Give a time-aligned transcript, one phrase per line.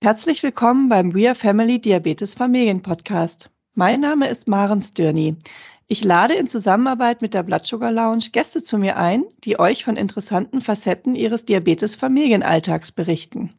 [0.00, 3.50] Herzlich willkommen beim We Are Family Diabetes Familien Podcast.
[3.74, 5.36] Mein Name ist Maren Stürny.
[5.88, 9.84] Ich lade in Zusammenarbeit mit der Blood Sugar Lounge Gäste zu mir ein, die euch
[9.84, 13.54] von interessanten Facetten ihres Diabetes-Familienalltags berichten.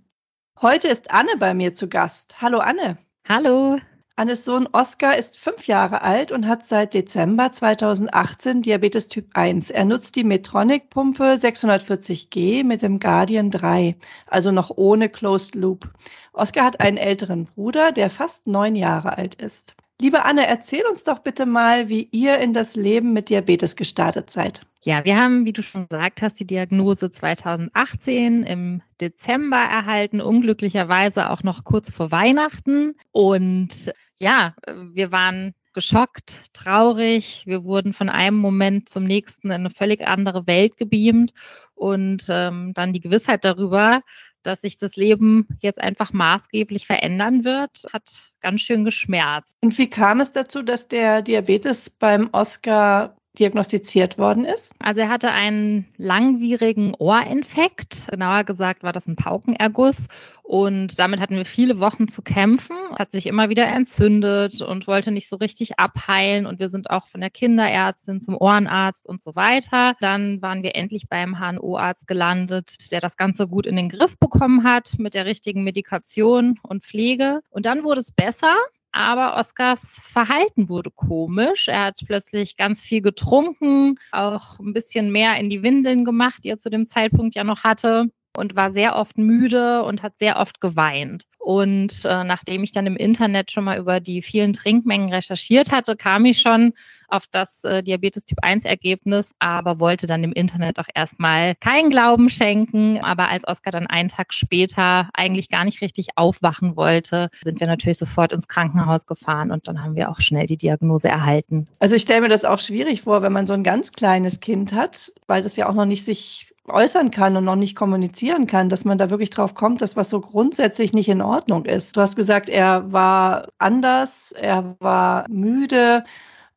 [0.61, 2.41] Heute ist Anne bei mir zu Gast.
[2.41, 2.97] Hallo Anne.
[3.27, 3.77] Hallo.
[4.19, 9.69] Annes Sohn Oskar ist fünf Jahre alt und hat seit Dezember 2018 Diabetes Typ 1.
[9.69, 13.95] Er nutzt die Medtronic-Pumpe 640G mit dem Guardian 3,
[14.27, 15.87] also noch ohne Closed Loop.
[16.33, 19.77] Oskar hat einen älteren Bruder, der fast neun Jahre alt ist.
[20.01, 24.31] Liebe Anne, erzähl uns doch bitte mal, wie ihr in das Leben mit Diabetes gestartet
[24.31, 24.61] seid.
[24.81, 31.29] Ja, wir haben, wie du schon gesagt hast, die Diagnose 2018 im Dezember erhalten, unglücklicherweise
[31.29, 32.95] auch noch kurz vor Weihnachten.
[33.11, 37.43] Und ja, wir waren geschockt, traurig.
[37.45, 41.33] Wir wurden von einem Moment zum nächsten in eine völlig andere Welt gebeamt
[41.75, 44.01] und ähm, dann die Gewissheit darüber,
[44.43, 49.57] dass sich das Leben jetzt einfach maßgeblich verändern wird, hat ganz schön geschmerzt.
[49.61, 54.71] Und wie kam es dazu, dass der Diabetes beim Oscar diagnostiziert worden ist?
[54.79, 58.07] Also er hatte einen langwierigen Ohrinfekt.
[58.09, 60.07] Genauer gesagt war das ein Paukenerguss.
[60.43, 62.75] Und damit hatten wir viele Wochen zu kämpfen.
[62.97, 66.47] Hat sich immer wieder entzündet und wollte nicht so richtig abheilen.
[66.47, 69.93] Und wir sind auch von der Kinderärztin zum Ohrenarzt und so weiter.
[69.99, 74.63] Dann waren wir endlich beim HNO-Arzt gelandet, der das Ganze gut in den Griff bekommen
[74.63, 77.41] hat mit der richtigen Medikation und Pflege.
[77.51, 78.55] Und dann wurde es besser
[78.91, 81.67] aber Oskars Verhalten wurde komisch.
[81.67, 86.49] Er hat plötzlich ganz viel getrunken, auch ein bisschen mehr in die Windeln gemacht, die
[86.49, 90.37] er zu dem Zeitpunkt ja noch hatte und war sehr oft müde und hat sehr
[90.37, 91.25] oft geweint.
[91.39, 95.95] Und äh, nachdem ich dann im Internet schon mal über die vielen Trinkmengen recherchiert hatte,
[95.95, 96.73] kam ich schon
[97.07, 101.89] auf das äh, Diabetes Typ 1 Ergebnis, aber wollte dann im Internet auch erstmal keinen
[101.89, 102.99] Glauben schenken.
[102.99, 107.67] Aber als Oskar dann einen Tag später eigentlich gar nicht richtig aufwachen wollte, sind wir
[107.67, 111.67] natürlich sofort ins Krankenhaus gefahren und dann haben wir auch schnell die Diagnose erhalten.
[111.79, 114.73] Also ich stelle mir das auch schwierig vor, wenn man so ein ganz kleines Kind
[114.73, 118.69] hat, weil das ja auch noch nicht sich äußern kann und noch nicht kommunizieren kann,
[118.69, 121.97] dass man da wirklich drauf kommt, dass was so grundsätzlich nicht in Ordnung ist.
[121.97, 126.03] Du hast gesagt, er war anders, er war müde.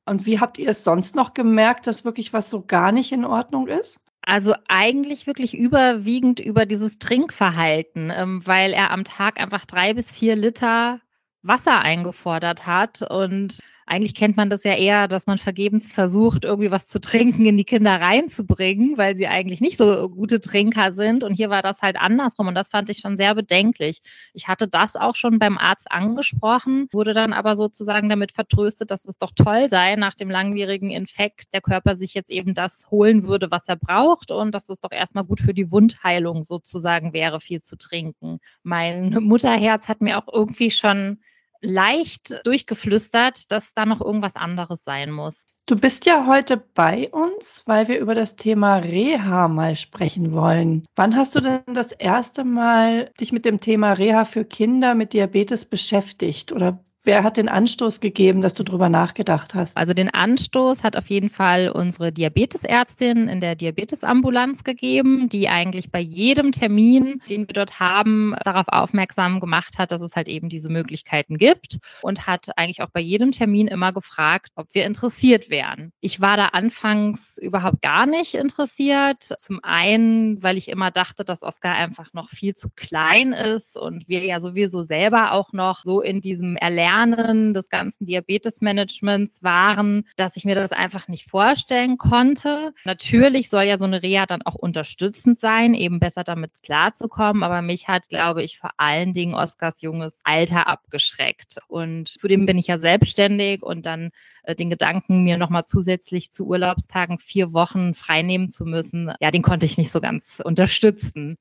[0.04, 3.24] Und wie habt ihr es sonst noch gemerkt, dass wirklich was so gar nicht in
[3.24, 4.00] Ordnung ist?
[4.24, 10.10] Also eigentlich wirklich überwiegend über dieses Trinkverhalten, ähm, weil er am Tag einfach drei bis
[10.10, 11.00] vier Liter
[11.42, 13.58] Wasser eingefordert hat und
[13.92, 17.58] eigentlich kennt man das ja eher, dass man vergebens versucht, irgendwie was zu trinken in
[17.58, 21.22] die Kinder reinzubringen, weil sie eigentlich nicht so gute Trinker sind.
[21.22, 22.48] Und hier war das halt andersrum.
[22.48, 24.00] Und das fand ich schon sehr bedenklich.
[24.32, 29.04] Ich hatte das auch schon beim Arzt angesprochen, wurde dann aber sozusagen damit vertröstet, dass
[29.04, 33.28] es doch toll sei, nach dem langwierigen Infekt der Körper sich jetzt eben das holen
[33.28, 37.40] würde, was er braucht und dass es doch erstmal gut für die Wundheilung sozusagen wäre,
[37.40, 38.38] viel zu trinken.
[38.62, 41.18] Mein Mutterherz hat mir auch irgendwie schon
[41.62, 45.46] leicht durchgeflüstert, dass da noch irgendwas anderes sein muss.
[45.66, 50.82] Du bist ja heute bei uns, weil wir über das Thema Reha mal sprechen wollen.
[50.96, 55.12] Wann hast du denn das erste Mal dich mit dem Thema Reha für Kinder mit
[55.12, 59.76] Diabetes beschäftigt oder Wer hat den Anstoß gegeben, dass du darüber nachgedacht hast?
[59.76, 65.90] Also den Anstoß hat auf jeden Fall unsere Diabetesärztin in der Diabetesambulanz gegeben, die eigentlich
[65.90, 70.48] bei jedem Termin, den wir dort haben, darauf aufmerksam gemacht hat, dass es halt eben
[70.48, 75.50] diese Möglichkeiten gibt und hat eigentlich auch bei jedem Termin immer gefragt, ob wir interessiert
[75.50, 75.90] wären.
[76.00, 79.24] Ich war da anfangs überhaupt gar nicht interessiert.
[79.38, 84.06] Zum einen, weil ich immer dachte, dass Oskar einfach noch viel zu klein ist und
[84.06, 90.04] wir ja sowieso selber auch noch so in diesem Erlernen Lernen des ganzen Diabetesmanagements waren,
[90.16, 92.74] dass ich mir das einfach nicht vorstellen konnte.
[92.84, 97.42] Natürlich soll ja so eine Reha dann auch unterstützend sein, eben besser damit klarzukommen.
[97.42, 101.58] Aber mich hat, glaube ich, vor allen Dingen Oskars junges Alter abgeschreckt.
[101.68, 104.10] Und zudem bin ich ja selbstständig und dann
[104.44, 109.42] äh, den Gedanken, mir nochmal zusätzlich zu Urlaubstagen vier Wochen freinehmen zu müssen, ja, den
[109.42, 111.38] konnte ich nicht so ganz unterstützen.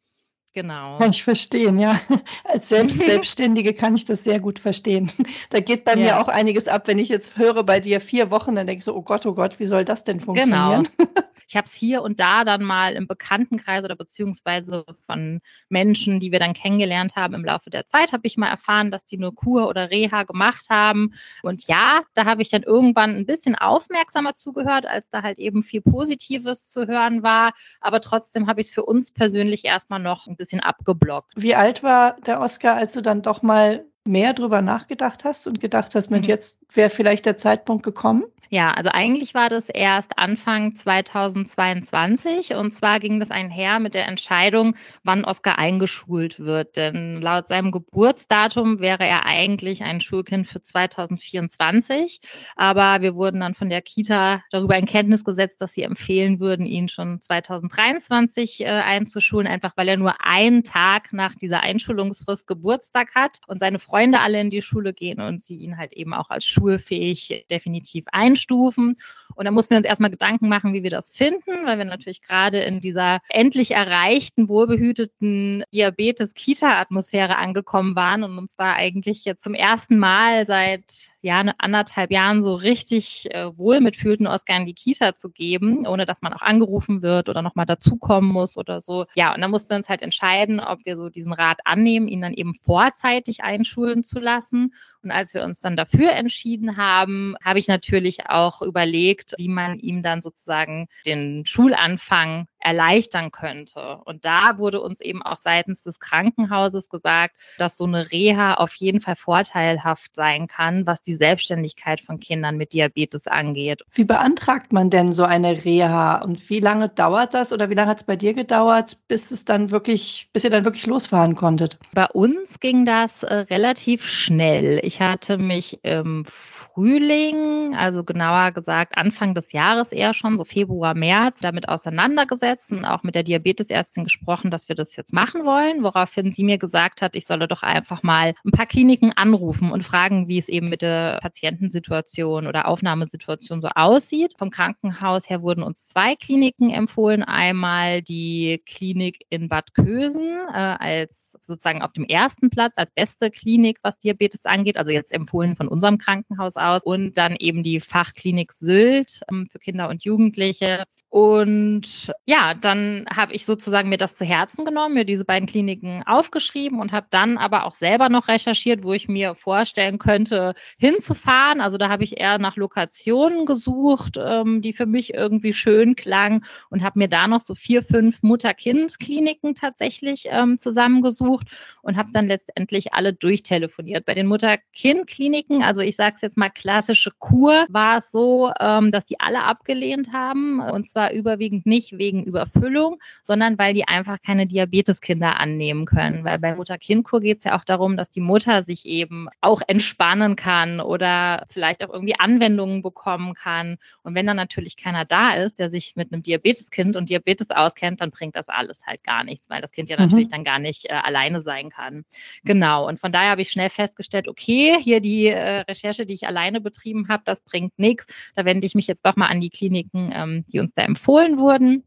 [0.53, 0.97] Genau.
[0.97, 1.99] Kann ich verstehen, ja.
[2.43, 5.11] Als Selbst Selbstständige kann ich das sehr gut verstehen.
[5.49, 5.97] Da geht bei ja.
[5.97, 8.85] mir auch einiges ab, wenn ich jetzt höre bei dir vier Wochen, dann denke ich
[8.85, 10.87] so, oh Gott, oh Gott, wie soll das denn funktionieren?
[10.97, 11.09] Genau.
[11.51, 16.31] Ich habe es hier und da dann mal im Bekanntenkreis oder beziehungsweise von Menschen, die
[16.31, 19.35] wir dann kennengelernt haben im Laufe der Zeit, habe ich mal erfahren, dass die nur
[19.35, 21.13] Kur oder Reha gemacht haben.
[21.43, 25.61] Und ja, da habe ich dann irgendwann ein bisschen aufmerksamer zugehört, als da halt eben
[25.61, 27.51] viel Positives zu hören war.
[27.81, 31.33] Aber trotzdem habe ich es für uns persönlich erstmal noch ein bisschen abgeblockt.
[31.35, 35.59] Wie alt war der Oscar, als du dann doch mal mehr drüber nachgedacht hast und
[35.59, 36.31] gedacht hast, Mensch, mhm.
[36.31, 38.23] jetzt wäre vielleicht der Zeitpunkt gekommen?
[38.53, 44.09] Ja, also eigentlich war das erst Anfang 2022 und zwar ging das einher mit der
[44.09, 44.75] Entscheidung,
[45.05, 46.75] wann Oskar eingeschult wird.
[46.75, 52.19] Denn laut seinem Geburtsdatum wäre er eigentlich ein Schulkind für 2024.
[52.57, 56.65] Aber wir wurden dann von der Kita darüber in Kenntnis gesetzt, dass sie empfehlen würden,
[56.65, 63.15] ihn schon 2023 äh, einzuschulen, einfach weil er nur einen Tag nach dieser Einschulungsfrist Geburtstag
[63.15, 66.29] hat und seine Freunde alle in die Schule gehen und sie ihn halt eben auch
[66.29, 68.07] als schulfähig definitiv
[68.41, 68.95] einstufen.
[69.35, 72.21] Und da mussten wir uns erstmal Gedanken machen, wie wir das finden, weil wir natürlich
[72.21, 79.53] gerade in dieser endlich erreichten, wohlbehüteten Diabetes-Kita-Atmosphäre angekommen waren und uns da eigentlich jetzt zum
[79.53, 84.73] ersten Mal seit ja, eine anderthalb Jahren so richtig äh, wohl mitfühlten, Oscar in die
[84.73, 89.05] Kita zu geben, ohne dass man auch angerufen wird oder nochmal dazukommen muss oder so.
[89.13, 92.21] Ja, und dann mussten wir uns halt entscheiden, ob wir so diesen Rat annehmen, ihn
[92.21, 94.73] dann eben vorzeitig einschulen zu lassen.
[95.03, 99.77] Und als wir uns dann dafür entschieden haben, habe ich natürlich auch überlegt, wie man
[99.77, 103.97] ihm dann sozusagen den Schulanfang erleichtern könnte.
[104.05, 108.73] Und da wurde uns eben auch seitens des Krankenhauses gesagt, dass so eine Reha auf
[108.75, 113.83] jeden Fall vorteilhaft sein kann, was die Selbstständigkeit von Kindern mit Diabetes angeht.
[113.93, 117.91] Wie beantragt man denn so eine Reha und wie lange dauert das oder wie lange
[117.91, 121.79] hat es bei dir gedauert, bis es dann wirklich, bis ihr dann wirklich losfahren konntet?
[121.93, 124.79] Bei uns ging das äh, relativ schnell.
[124.83, 126.25] Ich hatte mich im
[126.73, 132.85] Frühling, also genauer gesagt Anfang des Jahres eher schon, so Februar, März, damit auseinandergesetzt und
[132.85, 137.01] auch mit der Diabetesärztin gesprochen, dass wir das jetzt machen wollen, woraufhin sie mir gesagt
[137.01, 140.69] hat, ich solle doch einfach mal ein paar Kliniken anrufen und fragen, wie es eben
[140.69, 144.35] mit der Patientensituation oder Aufnahmesituation so aussieht.
[144.37, 147.23] Vom Krankenhaus her wurden uns zwei Kliniken empfohlen.
[147.23, 153.29] Einmal die Klinik in Bad Kösen äh, als sozusagen auf dem ersten Platz als beste
[153.29, 157.79] Klinik, was Diabetes angeht, also jetzt empfohlen von unserem Krankenhaus aus und dann eben die
[157.79, 160.83] Fachklinik Sylt ähm, für Kinder und Jugendliche.
[161.11, 166.03] Und ja, dann habe ich sozusagen mir das zu Herzen genommen, mir diese beiden Kliniken
[166.05, 171.59] aufgeschrieben und habe dann aber auch selber noch recherchiert, wo ich mir vorstellen könnte, hinzufahren.
[171.59, 176.45] Also da habe ich eher nach Lokationen gesucht, ähm, die für mich irgendwie schön klangen
[176.69, 181.47] und habe mir da noch so vier, fünf Mutter-Kind-Kliniken tatsächlich ähm, zusammengesucht
[181.81, 184.05] und habe dann letztendlich alle durchtelefoniert.
[184.05, 188.93] Bei den Mutter-Kind-Kliniken, also ich sage es jetzt mal klassische Kur, war es so, ähm,
[188.93, 193.87] dass die alle abgelehnt haben und zwar zwar überwiegend nicht wegen Überfüllung, sondern weil die
[193.87, 196.23] einfach keine Diabeteskinder annehmen können.
[196.23, 200.35] Weil bei Mutter-Kind-Kur geht es ja auch darum, dass die Mutter sich eben auch entspannen
[200.35, 203.77] kann oder vielleicht auch irgendwie Anwendungen bekommen kann.
[204.03, 208.01] Und wenn dann natürlich keiner da ist, der sich mit einem Diabeteskind und Diabetes auskennt,
[208.01, 210.03] dann bringt das alles halt gar nichts, weil das Kind ja mhm.
[210.03, 212.05] natürlich dann gar nicht äh, alleine sein kann.
[212.43, 212.87] Genau.
[212.87, 216.61] Und von daher habe ich schnell festgestellt, okay, hier die äh, Recherche, die ich alleine
[216.61, 218.05] betrieben habe, das bringt nichts.
[218.35, 221.39] Da wende ich mich jetzt doch mal an die Kliniken, ähm, die uns da empfohlen
[221.39, 221.83] wurden.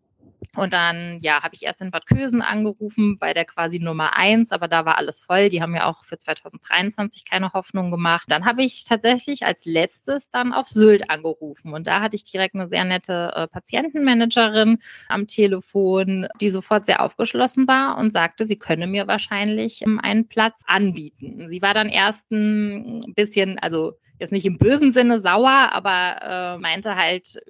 [0.56, 4.52] Und dann, ja, habe ich erst in Bad Kösen angerufen bei der quasi Nummer eins,
[4.52, 5.48] aber da war alles voll.
[5.48, 8.26] Die haben ja auch für 2023 keine Hoffnung gemacht.
[8.28, 12.54] Dann habe ich tatsächlich als letztes dann auf Sylt angerufen und da hatte ich direkt
[12.54, 14.78] eine sehr nette äh, Patientenmanagerin
[15.08, 20.28] am Telefon, die sofort sehr aufgeschlossen war und sagte, sie könne mir wahrscheinlich ähm, einen
[20.28, 21.48] Platz anbieten.
[21.48, 26.58] Sie war dann erst ein bisschen, also jetzt nicht im bösen Sinne sauer, aber äh,
[26.58, 27.40] meinte halt,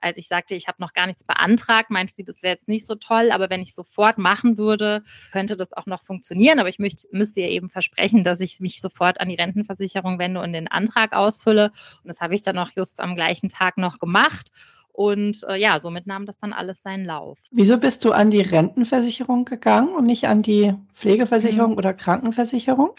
[0.00, 2.86] als ich sagte, ich habe noch gar nichts beantragt, meinte sie, das wäre jetzt nicht
[2.86, 6.58] so toll, aber wenn ich sofort machen würde, könnte das auch noch funktionieren.
[6.58, 10.40] Aber ich möchte, müsste ihr eben versprechen, dass ich mich sofort an die Rentenversicherung wende
[10.40, 11.70] und den Antrag ausfülle.
[12.02, 14.50] Und das habe ich dann auch just am gleichen Tag noch gemacht.
[14.92, 17.38] Und äh, ja, somit nahm das dann alles seinen Lauf.
[17.52, 21.78] Wieso bist du an die Rentenversicherung gegangen und nicht an die Pflegeversicherung mhm.
[21.78, 22.90] oder Krankenversicherung?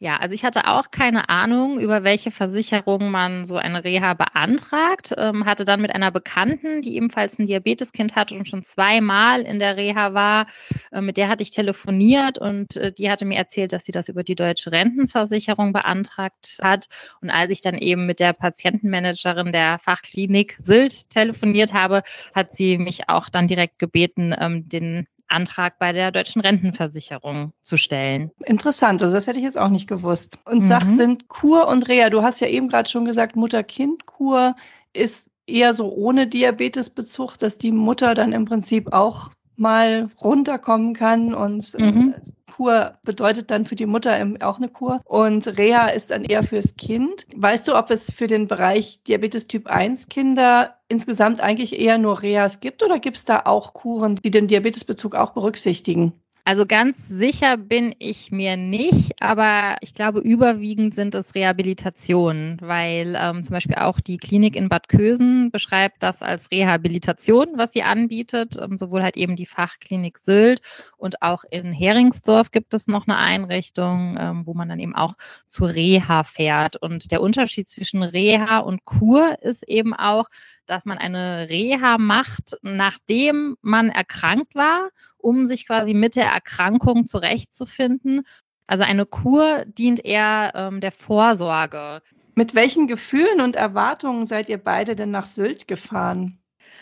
[0.00, 5.14] Ja, also ich hatte auch keine Ahnung, über welche Versicherung man so eine Reha beantragt.
[5.16, 9.58] Ähm, hatte dann mit einer Bekannten, die ebenfalls ein Diabeteskind hatte und schon zweimal in
[9.58, 10.46] der Reha war,
[10.92, 14.08] äh, mit der hatte ich telefoniert und äh, die hatte mir erzählt, dass sie das
[14.08, 16.86] über die deutsche Rentenversicherung beantragt hat.
[17.20, 22.02] Und als ich dann eben mit der Patientenmanagerin der Fachklinik Sylt telefoniert habe,
[22.34, 27.76] hat sie mich auch dann direkt gebeten, ähm, den Antrag bei der deutschen Rentenversicherung zu
[27.76, 28.30] stellen.
[28.44, 30.38] Interessant, also das hätte ich jetzt auch nicht gewusst.
[30.44, 30.66] Und mhm.
[30.66, 34.56] sag, sind Kur und Reha, du hast ja eben gerade schon gesagt, Mutter-Kind-Kur
[34.92, 41.34] ist eher so ohne Diabetesbezug, dass die Mutter dann im Prinzip auch mal runterkommen kann
[41.34, 42.14] und mhm.
[42.54, 46.76] Kur bedeutet dann für die Mutter auch eine Kur und Reha ist dann eher fürs
[46.76, 47.26] Kind.
[47.34, 52.22] Weißt du, ob es für den Bereich Diabetes Typ 1 Kinder insgesamt eigentlich eher nur
[52.22, 56.12] Rehas gibt oder gibt es da auch Kuren, die den Diabetesbezug auch berücksichtigen?
[56.46, 63.16] Also ganz sicher bin ich mir nicht, aber ich glaube, überwiegend sind es Rehabilitationen, weil
[63.18, 67.82] ähm, zum Beispiel auch die Klinik in Bad Kösen beschreibt das als Rehabilitation, was sie
[67.82, 70.60] anbietet, ähm, sowohl halt eben die Fachklinik Sylt
[70.98, 75.14] und auch in Heringsdorf gibt es noch eine Einrichtung, ähm, wo man dann eben auch
[75.46, 76.76] zu Reha fährt.
[76.76, 80.28] Und der Unterschied zwischen Reha und Kur ist eben auch,
[80.66, 87.06] dass man eine Reha macht, nachdem man erkrankt war, um sich quasi mit der Erkrankung
[87.06, 88.26] zurechtzufinden.
[88.66, 92.02] Also eine Kur dient eher ähm, der Vorsorge.
[92.34, 96.38] Mit welchen Gefühlen und Erwartungen seid ihr beide denn nach Sylt gefahren?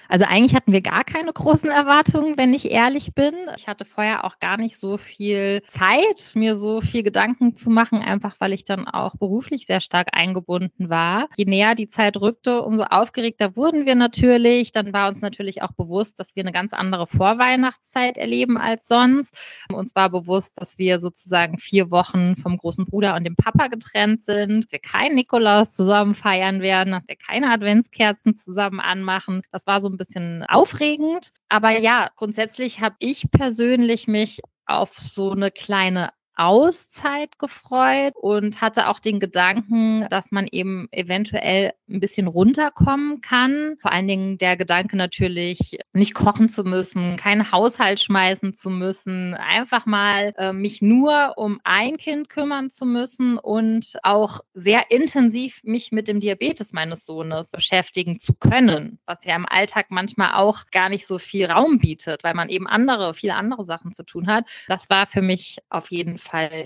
[0.09, 3.35] Also eigentlich hatten wir gar keine großen Erwartungen, wenn ich ehrlich bin.
[3.57, 8.03] Ich hatte vorher auch gar nicht so viel Zeit, mir so viel Gedanken zu machen,
[8.03, 11.29] einfach weil ich dann auch beruflich sehr stark eingebunden war.
[11.37, 14.73] Je näher die Zeit rückte, umso aufgeregter wurden wir natürlich.
[14.73, 19.37] Dann war uns natürlich auch bewusst, dass wir eine ganz andere Vorweihnachtszeit erleben als sonst.
[19.73, 24.25] Uns war bewusst, dass wir sozusagen vier Wochen vom großen Bruder und dem Papa getrennt
[24.25, 29.43] sind, dass wir kein Nikolaus zusammen feiern werden, dass wir keine Adventskerzen zusammen anmachen.
[29.53, 31.33] Das war so ein bisschen aufregend.
[31.49, 38.89] Aber ja, grundsätzlich habe ich persönlich mich auf so eine kleine Auszeit gefreut und hatte
[38.89, 43.77] auch den Gedanken, dass man eben eventuell ein bisschen runterkommen kann.
[43.81, 49.35] Vor allen Dingen der Gedanke natürlich, nicht kochen zu müssen, keinen Haushalt schmeißen zu müssen,
[49.35, 55.61] einfach mal äh, mich nur um ein Kind kümmern zu müssen und auch sehr intensiv
[55.65, 60.65] mich mit dem Diabetes meines Sohnes beschäftigen zu können, was ja im Alltag manchmal auch
[60.71, 64.29] gar nicht so viel Raum bietet, weil man eben andere, viele andere Sachen zu tun
[64.29, 64.47] hat.
[64.67, 66.22] Das war für mich auf jeden Fall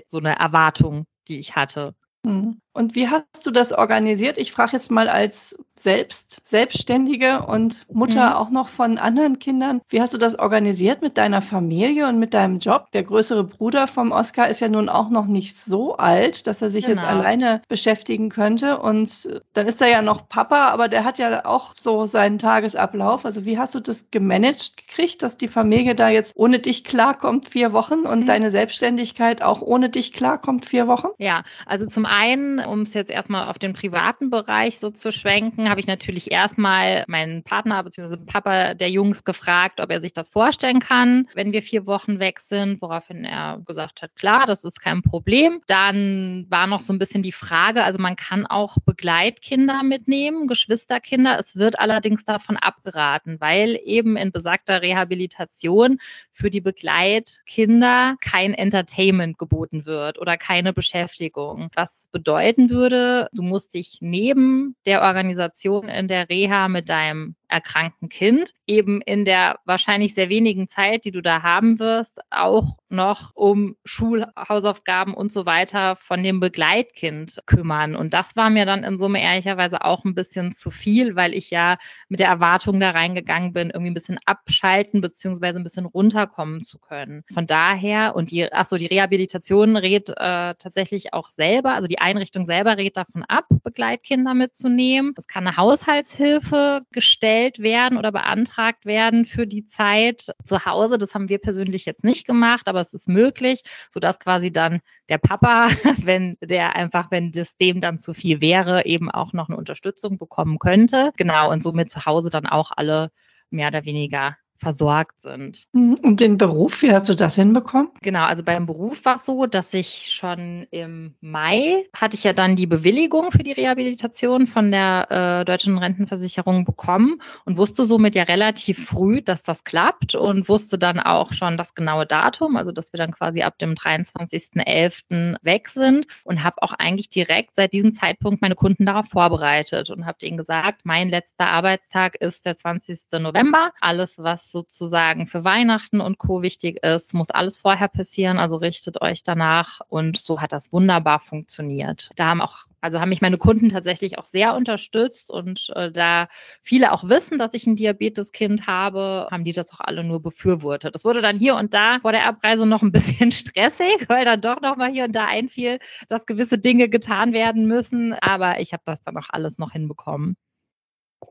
[0.06, 1.94] so eine Erwartung, die ich hatte.
[2.24, 2.60] Mhm.
[2.76, 4.36] Und wie hast du das organisiert?
[4.36, 8.36] Ich frage jetzt mal als selbst Selbstständige und Mutter mhm.
[8.36, 9.80] auch noch von anderen Kindern.
[9.88, 12.90] Wie hast du das organisiert mit deiner Familie und mit deinem Job?
[12.92, 16.70] Der größere Bruder vom Oscar ist ja nun auch noch nicht so alt, dass er
[16.70, 17.00] sich genau.
[17.00, 18.78] jetzt alleine beschäftigen könnte.
[18.78, 23.24] Und dann ist er ja noch Papa, aber der hat ja auch so seinen Tagesablauf.
[23.24, 27.48] Also wie hast du das gemanagt gekriegt, dass die Familie da jetzt ohne dich klarkommt
[27.48, 28.26] vier Wochen und mhm.
[28.26, 31.08] deine Selbstständigkeit auch ohne dich klarkommt vier Wochen?
[31.18, 35.68] Ja, also zum einen um es jetzt erstmal auf den privaten Bereich so zu schwenken,
[35.68, 38.16] habe ich natürlich erstmal meinen Partner bzw.
[38.26, 42.40] Papa der Jungs gefragt, ob er sich das vorstellen kann, wenn wir vier Wochen weg
[42.40, 45.60] sind, woraufhin er gesagt hat, klar, das ist kein Problem.
[45.66, 51.38] Dann war noch so ein bisschen die Frage, also man kann auch Begleitkinder mitnehmen, Geschwisterkinder.
[51.38, 55.98] Es wird allerdings davon abgeraten, weil eben in besagter Rehabilitation
[56.32, 61.70] für die Begleitkinder kein Entertainment geboten wird oder keine Beschäftigung.
[61.74, 67.36] Was bedeutet, bedeuten würde, du musst dich neben der Organisation in der Reha mit deinem
[67.48, 72.76] erkrankten Kind eben in der wahrscheinlich sehr wenigen Zeit, die du da haben wirst, auch
[72.88, 77.96] noch um Schulhausaufgaben und so weiter von dem Begleitkind kümmern.
[77.96, 81.50] Und das war mir dann in Summe ehrlicherweise auch ein bisschen zu viel, weil ich
[81.50, 86.62] ja mit der Erwartung da reingegangen bin, irgendwie ein bisschen abschalten beziehungsweise ein bisschen runterkommen
[86.62, 87.24] zu können.
[87.32, 91.98] Von daher und die, ach so, die Rehabilitation rät äh, tatsächlich auch selber, also die
[91.98, 95.12] Einrichtung selber rät davon ab, Begleitkinder mitzunehmen.
[95.16, 100.98] Es kann eine Haushaltshilfe gestellt werden oder beantragt werden für die Zeit zu Hause.
[100.98, 105.18] Das haben wir persönlich jetzt nicht gemacht, aber es ist möglich, sodass quasi dann der
[105.18, 105.68] Papa,
[106.02, 110.18] wenn der einfach, wenn das dem dann zu viel wäre, eben auch noch eine Unterstützung
[110.18, 111.12] bekommen könnte.
[111.16, 113.10] Genau, und somit zu Hause dann auch alle
[113.50, 115.64] mehr oder weniger versorgt sind.
[115.72, 115.94] Mhm.
[116.02, 117.90] Und den Beruf, wie hast du das hinbekommen?
[118.02, 122.32] Genau, also beim Beruf war es so, dass ich schon im Mai hatte ich ja
[122.32, 128.14] dann die Bewilligung für die Rehabilitation von der äh, deutschen Rentenversicherung bekommen und wusste somit
[128.14, 132.72] ja relativ früh, dass das klappt und wusste dann auch schon das genaue Datum, also
[132.72, 135.36] dass wir dann quasi ab dem 23.11.
[135.42, 140.06] weg sind und habe auch eigentlich direkt seit diesem Zeitpunkt meine Kunden darauf vorbereitet und
[140.06, 142.98] habe denen gesagt, mein letzter Arbeitstag ist der 20.
[143.20, 143.72] November.
[143.80, 146.42] Alles, was sozusagen für Weihnachten und Co.
[146.42, 148.38] wichtig ist, muss alles vorher passieren.
[148.38, 149.80] Also richtet euch danach.
[149.88, 152.10] Und so hat das wunderbar funktioniert.
[152.16, 156.28] Da haben auch also haben mich meine Kunden tatsächlich auch sehr unterstützt und äh, da
[156.62, 160.94] viele auch wissen, dass ich ein Diabeteskind habe, haben die das auch alle nur befürwortet.
[160.94, 164.40] Das wurde dann hier und da vor der Abreise noch ein bisschen stressig, weil dann
[164.40, 168.12] doch noch mal hier und da einfiel, dass gewisse Dinge getan werden müssen.
[168.14, 170.36] Aber ich habe das dann auch alles noch hinbekommen.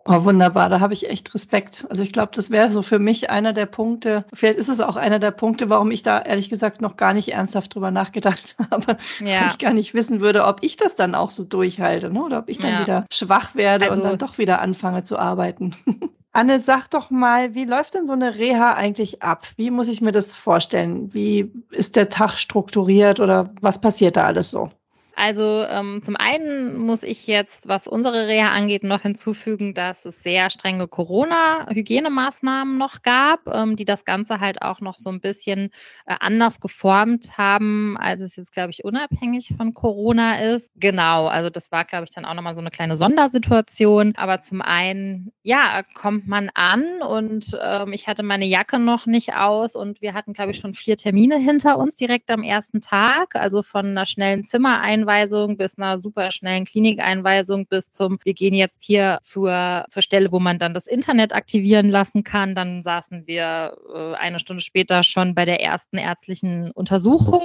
[0.06, 1.86] Oh, wunderbar, da habe ich echt Respekt.
[1.90, 4.98] Also ich glaube, das wäre so für mich einer der Punkte, vielleicht ist es auch
[4.98, 8.98] einer der Punkte, warum ich da ehrlich gesagt noch gar nicht ernsthaft drüber nachgedacht habe.
[9.20, 9.42] Ja.
[9.42, 12.24] Weil ich gar nicht wissen würde, ob ich das dann auch so durchhalte, ne?
[12.24, 12.82] oder ob ich dann ja.
[12.82, 15.76] wieder schwach werde also, und dann doch wieder anfange zu arbeiten.
[16.36, 19.48] Anne, sag doch mal, wie läuft denn so eine Reha eigentlich ab?
[19.56, 21.14] Wie muss ich mir das vorstellen?
[21.14, 24.70] Wie ist der Tag strukturiert oder was passiert da alles so?
[25.16, 30.22] Also ähm, zum einen muss ich jetzt, was unsere Reha angeht, noch hinzufügen, dass es
[30.22, 35.72] sehr strenge Corona-Hygienemaßnahmen noch gab, ähm, die das Ganze halt auch noch so ein bisschen
[36.06, 40.70] äh, anders geformt haben, als es jetzt, glaube ich, unabhängig von Corona ist.
[40.76, 44.14] Genau, also das war, glaube ich, dann auch nochmal so eine kleine Sondersituation.
[44.18, 49.34] Aber zum einen, ja, kommt man an und ähm, ich hatte meine Jacke noch nicht
[49.34, 53.36] aus und wir hatten, glaube ich, schon vier Termine hinter uns direkt am ersten Tag,
[53.36, 58.54] also von einer schnellen Zimmereinweisung Einweisung bis einer super schnellen Klinikeinweisung bis zum, wir gehen
[58.54, 62.56] jetzt hier zur, zur Stelle, wo man dann das Internet aktivieren lassen kann.
[62.56, 67.44] Dann saßen wir äh, eine Stunde später schon bei der ersten ärztlichen Untersuchung.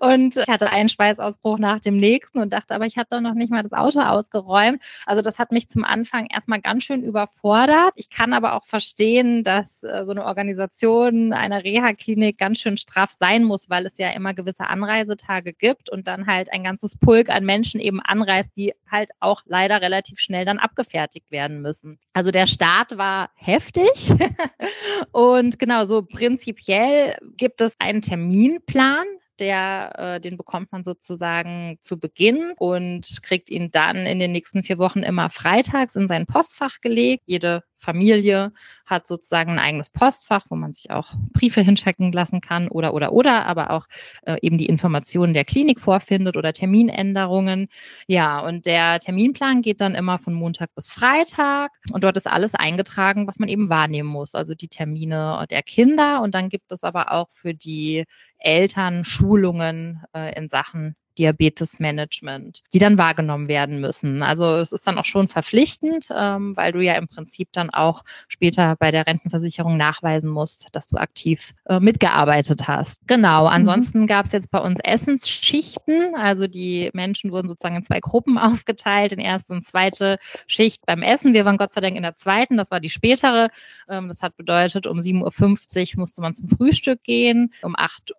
[0.00, 3.34] Und ich hatte einen Schweißausbruch nach dem nächsten und dachte, aber ich hatte doch noch
[3.34, 4.82] nicht mal das Auto ausgeräumt.
[5.06, 7.92] Also das hat mich zum Anfang erstmal ganz schön überfordert.
[7.94, 13.12] Ich kann aber auch verstehen, dass äh, so eine Organisation einer Reha-Klinik ganz schön straff
[13.18, 17.28] sein muss, weil es ja immer gewisse Anreisetage gibt und dann halt ein ganzes Pulk
[17.30, 21.98] an Menschen eben anreist, die halt auch leider relativ schnell dann abgefertigt werden müssen.
[22.12, 24.12] Also der Start war heftig
[25.12, 29.06] und genau so prinzipiell gibt es einen Terminplan
[29.38, 34.62] der, äh, den bekommt man sozusagen zu Beginn und kriegt ihn dann in den nächsten
[34.62, 37.22] vier Wochen immer freitags in sein Postfach gelegt.
[37.26, 38.52] Jede Familie
[38.84, 43.12] hat sozusagen ein eigenes Postfach, wo man sich auch Briefe hinschicken lassen kann oder, oder,
[43.12, 43.86] oder, aber auch
[44.26, 47.68] äh, eben die Informationen der Klinik vorfindet oder Terminänderungen.
[48.08, 52.54] Ja, und der Terminplan geht dann immer von Montag bis Freitag und dort ist alles
[52.54, 56.82] eingetragen, was man eben wahrnehmen muss, also die Termine der Kinder und dann gibt es
[56.82, 58.04] aber auch für die
[58.38, 64.22] Eltern Schulungen äh, in Sachen Diabetesmanagement, die dann wahrgenommen werden müssen.
[64.22, 68.04] Also es ist dann auch schon verpflichtend, ähm, weil du ja im Prinzip dann auch
[68.28, 73.06] später bei der Rentenversicherung nachweisen musst, dass du aktiv äh, mitgearbeitet hast.
[73.06, 73.42] Genau.
[73.42, 73.48] Mhm.
[73.48, 74.06] Ansonsten mhm.
[74.06, 76.14] gab es jetzt bei uns Essensschichten.
[76.14, 81.02] Also die Menschen wurden sozusagen in zwei Gruppen aufgeteilt, in erste und zweite Schicht beim
[81.02, 81.34] Essen.
[81.34, 83.48] Wir waren Gott sei Dank in der zweiten, das war die spätere.
[83.88, 87.52] Ähm, das hat bedeutet, um 7.50 Uhr musste man zum Frühstück gehen.
[87.62, 88.14] Um 8.30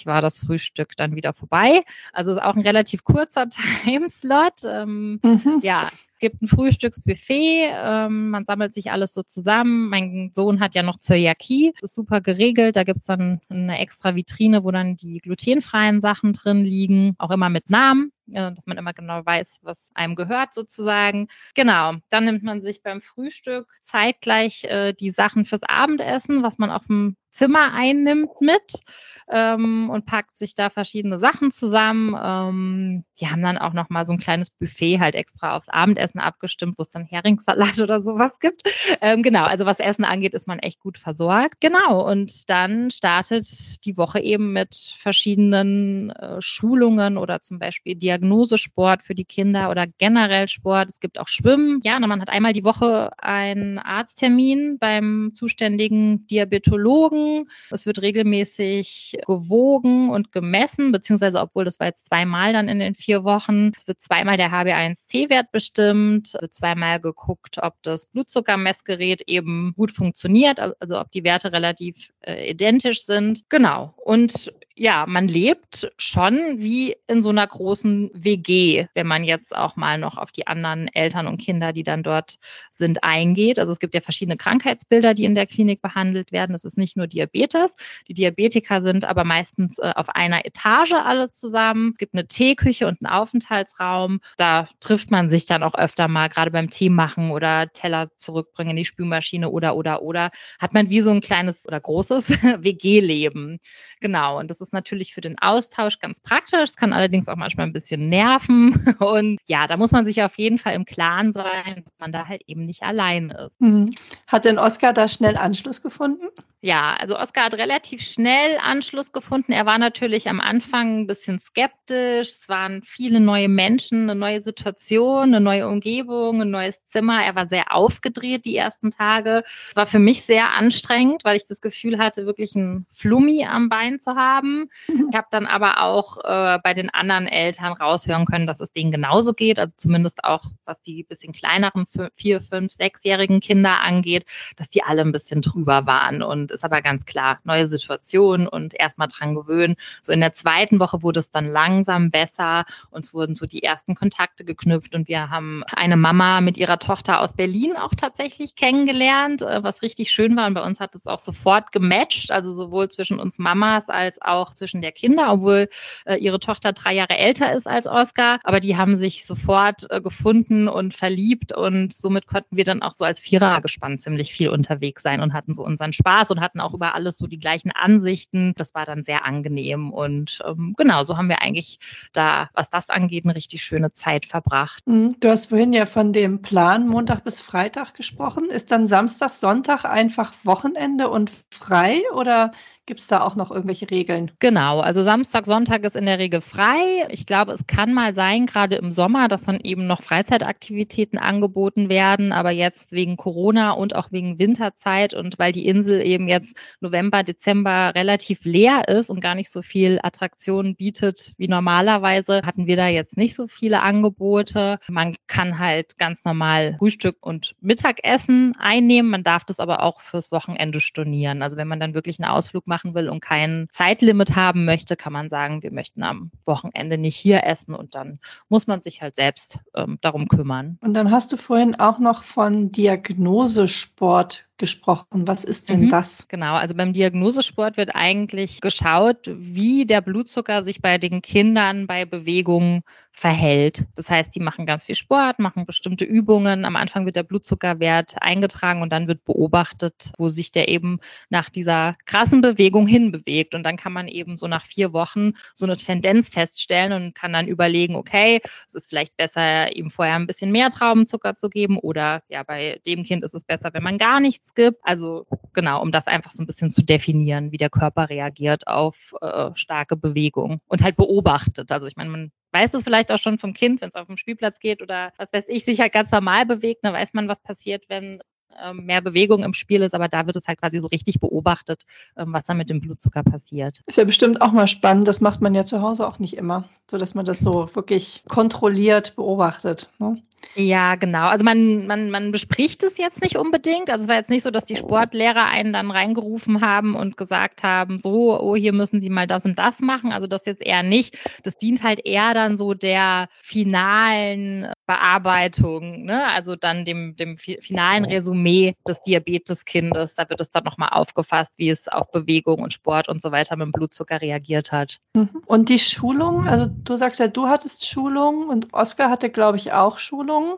[0.00, 1.82] Uhr war das Frühstück dann wieder vorbei vorbei.
[2.12, 3.48] Also auch ein relativ kurzer
[3.84, 4.64] Timeslot.
[4.64, 5.60] Ähm, mhm.
[5.62, 5.88] Ja,
[6.20, 9.88] gibt ein Frühstücksbuffet, ähm, man sammelt sich alles so zusammen.
[9.88, 12.74] Mein Sohn hat ja noch Zöliakie, das ist super geregelt.
[12.74, 17.50] Da gibt's dann eine extra Vitrine, wo dann die glutenfreien Sachen drin liegen, auch immer
[17.50, 21.28] mit Namen, äh, dass man immer genau weiß, was einem gehört sozusagen.
[21.54, 26.70] Genau, dann nimmt man sich beim Frühstück zeitgleich äh, die Sachen fürs Abendessen, was man
[26.70, 28.82] auf dem Zimmer einnimmt mit
[29.30, 32.16] ähm, und packt sich da verschiedene Sachen zusammen.
[32.20, 36.18] Ähm, die haben dann auch noch mal so ein kleines Buffet halt extra aufs Abendessen
[36.18, 38.62] abgestimmt, wo es dann Heringssalat oder sowas gibt.
[39.00, 41.60] Ähm, genau, also was Essen angeht, ist man echt gut versorgt.
[41.60, 49.02] Genau, und dann startet die Woche eben mit verschiedenen äh, Schulungen oder zum Beispiel Diagnosesport
[49.02, 50.90] für die Kinder oder generell Sport.
[50.90, 51.80] Es gibt auch Schwimmen.
[51.82, 60.10] Ja, man hat einmal die Woche einen Arzttermin beim zuständigen Diabetologen es wird regelmäßig gewogen
[60.10, 63.72] und gemessen, beziehungsweise obwohl das war jetzt zweimal dann in den vier Wochen.
[63.76, 69.90] Es wird zweimal der HB1C-Wert bestimmt, es wird zweimal geguckt, ob das Blutzuckermessgerät eben gut
[69.90, 73.48] funktioniert, also ob die Werte relativ äh, identisch sind.
[73.48, 73.94] Genau.
[74.04, 79.74] Und ja, man lebt schon wie in so einer großen WG, wenn man jetzt auch
[79.74, 82.38] mal noch auf die anderen Eltern und Kinder, die dann dort
[82.70, 83.58] sind, eingeht.
[83.58, 86.54] Also es gibt ja verschiedene Krankheitsbilder, die in der Klinik behandelt werden.
[86.54, 87.74] Es ist nicht nur Diabetes.
[88.06, 91.90] Die Diabetiker sind aber meistens äh, auf einer Etage alle zusammen.
[91.94, 94.20] Es gibt eine Teeküche und einen Aufenthaltsraum.
[94.36, 98.70] Da trifft man sich dann auch öfter mal, gerade beim Tee machen oder Teller zurückbringen
[98.70, 100.30] in die Spülmaschine oder, oder, oder.
[100.60, 102.30] Hat man wie so ein kleines oder großes
[102.62, 103.58] WG-Leben.
[104.00, 104.38] Genau.
[104.38, 107.66] Und das ist ist natürlich für den Austausch ganz praktisch, es kann allerdings auch manchmal
[107.66, 108.94] ein bisschen nerven.
[109.00, 112.26] Und ja, da muss man sich auf jeden Fall im Klaren sein, dass man da
[112.26, 113.60] halt eben nicht allein ist.
[113.60, 113.90] Mhm.
[114.26, 116.26] Hat denn Oskar da schnell Anschluss gefunden?
[116.60, 119.52] Ja, also Oskar hat relativ schnell Anschluss gefunden.
[119.52, 122.30] Er war natürlich am Anfang ein bisschen skeptisch.
[122.30, 127.24] Es waren viele neue Menschen, eine neue Situation, eine neue Umgebung, ein neues Zimmer.
[127.24, 129.44] Er war sehr aufgedreht die ersten Tage.
[129.70, 133.68] Es war für mich sehr anstrengend, weil ich das Gefühl hatte, wirklich ein Flummi am
[133.68, 134.57] Bein zu haben.
[134.88, 135.08] Mhm.
[135.10, 138.90] Ich habe dann aber auch äh, bei den anderen Eltern raushören können, dass es denen
[138.90, 139.58] genauso geht.
[139.58, 144.24] Also zumindest auch, was die bisschen kleineren vier, fünf, sechsjährigen Kinder angeht,
[144.56, 146.22] dass die alle ein bisschen drüber waren.
[146.22, 149.76] Und ist aber ganz klar, neue Situation und erstmal dran gewöhnen.
[150.02, 152.64] So in der zweiten Woche wurde es dann langsam besser.
[152.90, 157.20] Uns wurden so die ersten Kontakte geknüpft und wir haben eine Mama mit ihrer Tochter
[157.20, 160.46] aus Berlin auch tatsächlich kennengelernt, äh, was richtig schön war.
[160.46, 164.47] Und bei uns hat es auch sofort gematcht, also sowohl zwischen uns Mamas als auch
[164.54, 165.68] zwischen der Kinder, obwohl
[166.04, 168.40] äh, ihre Tochter drei Jahre älter ist als Oscar.
[168.44, 172.92] Aber die haben sich sofort äh, gefunden und verliebt und somit konnten wir dann auch
[172.92, 176.60] so als Vierer gespannt ziemlich viel unterwegs sein und hatten so unseren Spaß und hatten
[176.60, 178.54] auch über alles so die gleichen Ansichten.
[178.56, 181.78] Das war dann sehr angenehm und ähm, genau, so haben wir eigentlich
[182.12, 184.86] da, was das angeht, eine richtig schöne Zeit verbracht.
[184.86, 185.14] Mhm.
[185.20, 188.46] Du hast vorhin ja von dem Plan Montag bis Freitag gesprochen.
[188.50, 192.52] Ist dann Samstag, Sonntag einfach Wochenende und frei oder
[192.88, 194.30] Gibt es da auch noch irgendwelche Regeln?
[194.38, 197.06] Genau, also Samstag, Sonntag ist in der Regel frei.
[197.10, 201.90] Ich glaube, es kann mal sein, gerade im Sommer, dass dann eben noch Freizeitaktivitäten angeboten
[201.90, 202.32] werden.
[202.32, 207.24] Aber jetzt wegen Corona und auch wegen Winterzeit und weil die Insel eben jetzt November,
[207.24, 212.76] Dezember relativ leer ist und gar nicht so viel Attraktionen bietet wie normalerweise, hatten wir
[212.76, 214.78] da jetzt nicht so viele Angebote.
[214.88, 219.10] Man kann halt ganz normal Frühstück und Mittagessen einnehmen.
[219.10, 221.42] Man darf das aber auch fürs Wochenende stornieren.
[221.42, 224.96] Also wenn man dann wirklich einen Ausflug macht, machen will und kein Zeitlimit haben möchte,
[224.96, 229.02] kann man sagen, wir möchten am Wochenende nicht hier essen und dann muss man sich
[229.02, 230.78] halt selbst ähm, darum kümmern.
[230.80, 235.26] Und dann hast du vorhin auch noch von Diagnosesport gesprochen.
[235.26, 236.28] Was ist denn mhm, das?
[236.28, 242.04] Genau, also beim Diagnosesport wird eigentlich geschaut, wie der Blutzucker sich bei den Kindern bei
[242.04, 242.82] Bewegung
[243.18, 243.86] verhält.
[243.96, 246.64] Das heißt, die machen ganz viel Sport, machen bestimmte Übungen.
[246.64, 251.50] Am Anfang wird der Blutzuckerwert eingetragen und dann wird beobachtet, wo sich der eben nach
[251.50, 253.54] dieser krassen Bewegung hinbewegt.
[253.54, 257.32] Und dann kann man eben so nach vier Wochen so eine Tendenz feststellen und kann
[257.32, 261.78] dann überlegen, okay, es ist vielleicht besser, ihm vorher ein bisschen mehr Traubenzucker zu geben
[261.78, 264.78] oder ja, bei dem Kind ist es besser, wenn man gar nichts gibt.
[264.82, 269.14] Also genau, um das einfach so ein bisschen zu definieren, wie der Körper reagiert auf
[269.20, 271.72] äh, starke Bewegung und halt beobachtet.
[271.72, 274.16] Also ich meine, man weiß es vielleicht auch schon vom Kind, wenn es auf dem
[274.16, 277.40] Spielplatz geht oder was weiß ich, sich halt ganz normal bewegt, dann weiß man, was
[277.40, 278.20] passiert, wenn
[278.62, 281.84] ähm, mehr Bewegung im Spiel ist, aber da wird es halt quasi so richtig beobachtet,
[282.16, 283.82] ähm, was da mit dem Blutzucker passiert.
[283.86, 286.68] Ist ja bestimmt auch mal spannend, das macht man ja zu Hause auch nicht immer,
[286.90, 289.90] so dass man das so wirklich kontrolliert beobachtet.
[289.98, 290.22] Ne?
[290.54, 291.28] Ja, genau.
[291.28, 293.90] Also man, man, man bespricht es jetzt nicht unbedingt.
[293.90, 297.62] Also es war jetzt nicht so, dass die Sportlehrer einen dann reingerufen haben und gesagt
[297.62, 300.12] haben, so, oh, hier müssen Sie mal das und das machen.
[300.12, 301.16] Also das jetzt eher nicht.
[301.44, 306.26] Das dient halt eher dann so der finalen Bearbeitung, ne?
[306.26, 310.14] also dann dem, dem finalen Resümee des Diabeteskindes.
[310.14, 313.56] Da wird es dann nochmal aufgefasst, wie es auf Bewegung und Sport und so weiter
[313.56, 314.98] mit dem Blutzucker reagiert hat.
[315.14, 315.42] Mhm.
[315.46, 319.72] Und die Schulung, also du sagst ja, du hattest Schulung und Oskar hatte, glaube ich,
[319.72, 320.27] auch Schulung.
[320.28, 320.56] Schulungen.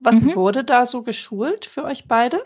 [0.00, 0.34] Was mhm.
[0.34, 2.42] wurde da so geschult für euch beide?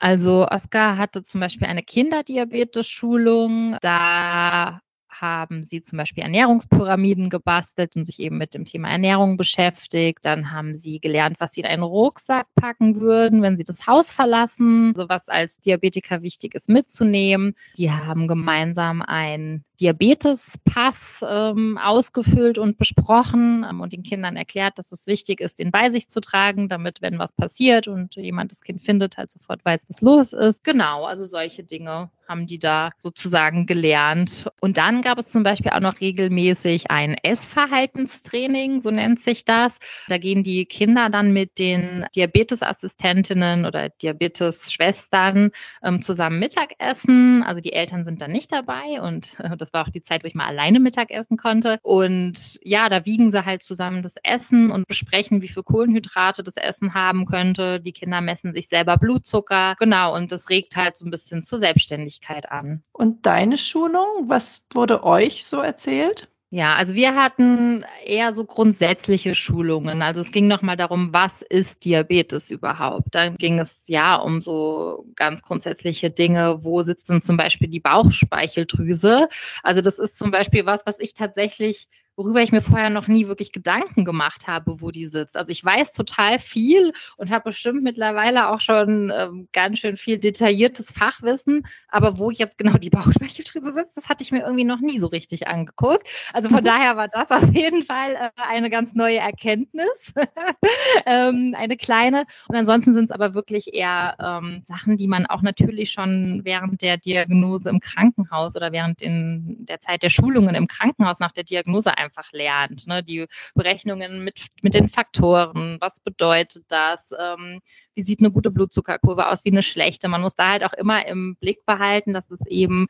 [0.00, 3.76] Also Oskar hatte zum Beispiel eine Kinderdiabetes-Schulung.
[3.80, 10.20] Da haben sie zum Beispiel Ernährungspyramiden gebastelt und sich eben mit dem Thema Ernährung beschäftigt.
[10.22, 14.12] Dann haben sie gelernt, was sie in einen Rucksack packen würden, wenn sie das Haus
[14.12, 17.54] verlassen, so was als Diabetiker wichtig ist mitzunehmen.
[17.76, 24.92] Die haben gemeinsam ein Diabetespass ähm, ausgefüllt und besprochen ähm, und den Kindern erklärt, dass
[24.92, 28.60] es wichtig ist, den bei sich zu tragen, damit, wenn was passiert und jemand das
[28.60, 30.64] Kind findet, halt sofort weiß, was los ist.
[30.64, 34.48] Genau, also solche Dinge haben die da sozusagen gelernt.
[34.60, 39.78] Und dann gab es zum Beispiel auch noch regelmäßig ein Essverhaltenstraining, so nennt sich das.
[40.08, 45.50] Da gehen die Kinder dann mit den Diabetesassistentinnen oder Diabetesschwestern
[45.82, 47.42] ähm, zusammen Mittagessen.
[47.42, 50.24] Also die Eltern sind dann nicht dabei und äh, das das war auch die Zeit,
[50.24, 51.78] wo ich mal alleine Mittag essen konnte.
[51.82, 56.56] Und ja, da wiegen sie halt zusammen das Essen und besprechen, wie viel Kohlenhydrate das
[56.56, 57.80] Essen haben könnte.
[57.80, 59.76] Die Kinder messen sich selber Blutzucker.
[59.78, 62.82] Genau, und das regt halt so ein bisschen zur Selbstständigkeit an.
[62.92, 66.28] Und deine Schulung, was wurde euch so erzählt?
[66.50, 70.00] Ja, also wir hatten eher so grundsätzliche Schulungen.
[70.00, 73.14] Also es ging nochmal darum, was ist Diabetes überhaupt?
[73.14, 76.64] Dann ging es ja um so ganz grundsätzliche Dinge.
[76.64, 79.28] Wo sitzt denn zum Beispiel die Bauchspeicheldrüse?
[79.62, 81.86] Also das ist zum Beispiel was, was ich tatsächlich
[82.18, 85.36] worüber ich mir vorher noch nie wirklich Gedanken gemacht habe, wo die sitzt.
[85.36, 90.18] Also ich weiß total viel und habe bestimmt mittlerweile auch schon ähm, ganz schön viel
[90.18, 94.80] detailliertes Fachwissen, aber wo jetzt genau die Bauchspeicheldrüse sitzt, das hatte ich mir irgendwie noch
[94.80, 96.08] nie so richtig angeguckt.
[96.32, 100.12] Also von daher war das auf jeden Fall äh, eine ganz neue Erkenntnis,
[101.06, 102.24] ähm, eine kleine.
[102.48, 106.82] Und ansonsten sind es aber wirklich eher ähm, Sachen, die man auch natürlich schon während
[106.82, 111.44] der Diagnose im Krankenhaus oder während in der Zeit der Schulungen im Krankenhaus nach der
[111.44, 112.86] Diagnose einfach lernt.
[112.86, 113.02] Ne?
[113.02, 117.60] Die Berechnungen mit, mit den Faktoren, was bedeutet das, ähm,
[117.94, 120.08] wie sieht eine gute Blutzuckerkurve aus, wie eine schlechte.
[120.08, 122.86] Man muss da halt auch immer im Blick behalten, dass es eben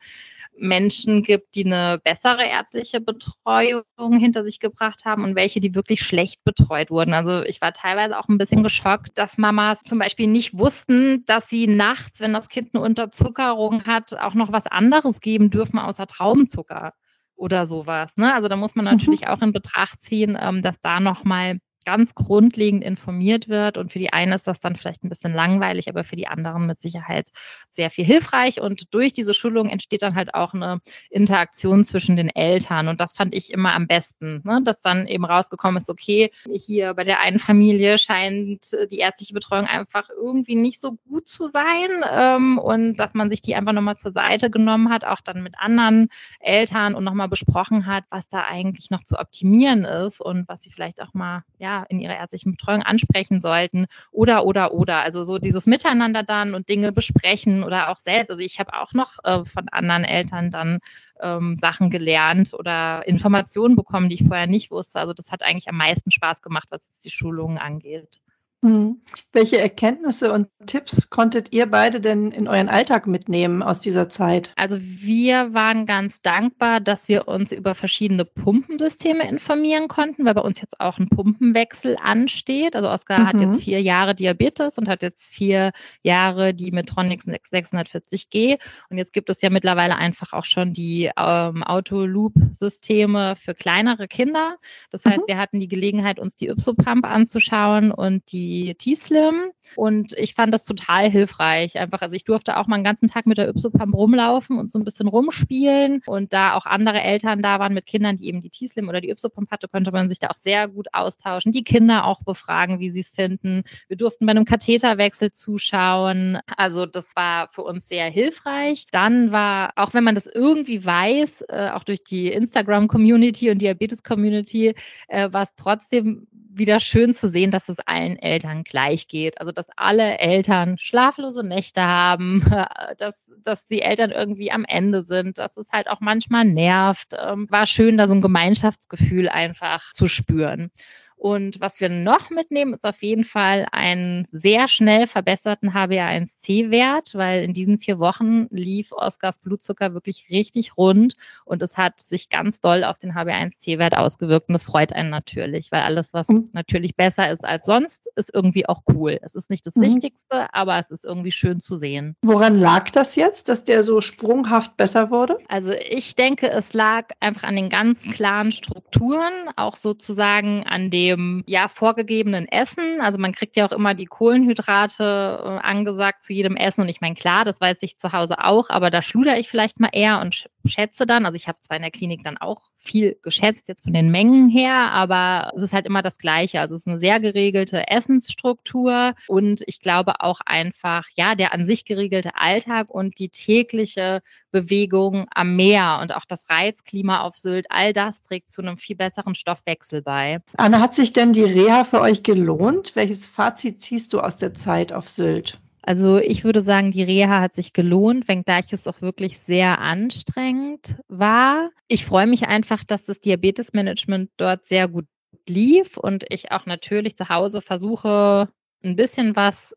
[0.59, 3.83] Menschen gibt, die eine bessere ärztliche Betreuung
[4.19, 7.13] hinter sich gebracht haben und welche, die wirklich schlecht betreut wurden.
[7.13, 11.49] Also ich war teilweise auch ein bisschen geschockt, dass Mamas zum Beispiel nicht wussten, dass
[11.49, 16.07] sie nachts, wenn das Kind eine Unterzuckerung hat, auch noch was anderes geben dürfen außer
[16.07, 16.93] Traubenzucker
[17.39, 18.17] oder sowas.
[18.17, 18.33] Ne?
[18.33, 18.91] Also da muss man mhm.
[18.91, 19.27] natürlich mhm.
[19.27, 23.77] auch in Betracht ziehen, ähm, dass da nochmal ganz grundlegend informiert wird.
[23.77, 26.65] Und für die einen ist das dann vielleicht ein bisschen langweilig, aber für die anderen
[26.65, 27.29] mit Sicherheit
[27.73, 28.61] sehr viel hilfreich.
[28.61, 32.87] Und durch diese Schulung entsteht dann halt auch eine Interaktion zwischen den Eltern.
[32.87, 34.61] Und das fand ich immer am besten, ne?
[34.63, 39.65] dass dann eben rausgekommen ist, okay, hier bei der einen Familie scheint die ärztliche Betreuung
[39.65, 43.97] einfach irgendwie nicht so gut zu sein ähm, und dass man sich die einfach nochmal
[43.97, 48.45] zur Seite genommen hat, auch dann mit anderen Eltern und nochmal besprochen hat, was da
[48.45, 52.15] eigentlich noch zu optimieren ist und was sie vielleicht auch mal, ja, ja, in ihrer
[52.17, 55.01] ärztlichen Betreuung ansprechen sollten oder, oder, oder.
[55.01, 58.31] Also so dieses Miteinander dann und Dinge besprechen oder auch selbst.
[58.31, 60.79] Also ich habe auch noch äh, von anderen Eltern dann
[61.21, 64.99] ähm, Sachen gelernt oder Informationen bekommen, die ich vorher nicht wusste.
[64.99, 68.19] Also das hat eigentlich am meisten Spaß gemacht, was jetzt die Schulungen angeht.
[68.61, 69.01] Mhm.
[69.31, 74.51] Welche Erkenntnisse und Tipps konntet ihr beide denn in euren Alltag mitnehmen aus dieser Zeit?
[74.57, 80.41] Also wir waren ganz dankbar, dass wir uns über verschiedene Pumpensysteme informieren konnten, weil bei
[80.41, 82.75] uns jetzt auch ein Pumpenwechsel ansteht.
[82.75, 83.27] Also Oskar mhm.
[83.27, 85.71] hat jetzt vier Jahre Diabetes und hat jetzt vier
[86.03, 88.59] Jahre die Medtronic 640G.
[88.89, 94.57] Und jetzt gibt es ja mittlerweile einfach auch schon die ähm, Autoloop-Systeme für kleinere Kinder.
[94.91, 95.27] Das heißt, mhm.
[95.27, 100.53] wir hatten die Gelegenheit, uns die Ypsopump anzuschauen und die die T-Slim und ich fand
[100.53, 101.77] das total hilfreich.
[101.77, 104.79] Einfach, also ich durfte auch mal einen ganzen Tag mit der Ypsopump rumlaufen und so
[104.79, 108.49] ein bisschen rumspielen und da auch andere Eltern da waren mit Kindern, die eben die
[108.49, 112.05] T-Slim oder die Ypsopump hatte, konnte man sich da auch sehr gut austauschen, die Kinder
[112.05, 113.63] auch befragen, wie sie es finden.
[113.87, 116.39] Wir durften bei einem Katheterwechsel zuschauen.
[116.57, 118.85] Also das war für uns sehr hilfreich.
[118.91, 124.73] Dann war, auch wenn man das irgendwie weiß, äh, auch durch die Instagram-Community und Diabetes-Community,
[125.07, 129.39] äh, war es trotzdem wieder schön zu sehen, dass es allen Eltern gleich geht.
[129.39, 132.43] Also dass alle Eltern schlaflose Nächte haben,
[132.97, 137.13] dass, dass die Eltern irgendwie am Ende sind, dass es halt auch manchmal nervt.
[137.17, 140.71] Ähm, war schön, da so ein Gemeinschaftsgefühl einfach zu spüren.
[141.19, 147.43] Und was wir noch mitnehmen, ist auf jeden Fall einen sehr schnell verbesserten HbA1c-Wert, weil
[147.43, 152.61] in diesen vier Wochen lief Oskars Blutzucker wirklich richtig rund und es hat sich ganz
[152.61, 156.49] doll auf den HbA1c-Wert ausgewirkt und das freut einen natürlich, weil alles, was mhm.
[156.53, 159.19] natürlich besser ist als sonst, ist irgendwie auch cool.
[159.21, 159.81] Es ist nicht das mhm.
[159.81, 162.15] Wichtigste, aber es ist irgendwie schön zu sehen.
[162.21, 165.37] Woran lag das jetzt, dass der so sprunghaft besser wurde?
[165.49, 171.08] Also ich denke, es lag einfach an den ganz klaren Strukturen, auch sozusagen an dem
[171.09, 173.01] dem ja vorgegebenen Essen.
[173.01, 176.81] Also man kriegt ja auch immer die Kohlenhydrate äh, angesagt zu jedem Essen.
[176.81, 179.79] Und ich meine, klar, das weiß ich zu Hause auch, aber da schluder ich vielleicht
[179.79, 181.25] mal eher und schätze dann.
[181.25, 184.49] Also ich habe zwar in der Klinik dann auch viel geschätzt jetzt von den Mengen
[184.49, 186.61] her, aber es ist halt immer das Gleiche.
[186.61, 191.65] Also es ist eine sehr geregelte Essensstruktur und ich glaube auch einfach, ja, der an
[191.65, 197.67] sich geregelte Alltag und die tägliche Bewegung am Meer und auch das Reizklima auf Sylt,
[197.69, 200.39] all das trägt zu einem viel besseren Stoffwechsel bei.
[200.57, 202.95] Anna, hat sich denn die Reha für euch gelohnt?
[202.95, 205.59] Welches Fazit ziehst du aus der Zeit auf Sylt?
[205.81, 210.97] Also ich würde sagen, die Reha hat sich gelohnt, wenngleich es auch wirklich sehr anstrengend
[211.07, 211.69] war.
[211.87, 215.05] Ich freue mich einfach, dass das Diabetesmanagement dort sehr gut
[215.47, 218.49] lief und ich auch natürlich zu Hause versuche,
[218.83, 219.75] ein bisschen was